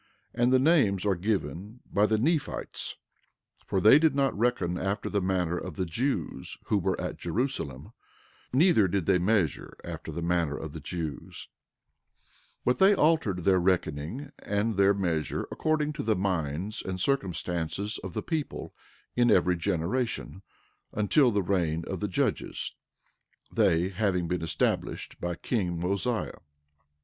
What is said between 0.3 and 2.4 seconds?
And the names are given by the